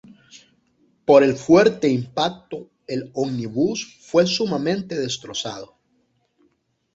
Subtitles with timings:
[1.05, 5.77] Por el fuerte impacto el ómnibus fue sumamente destrozado.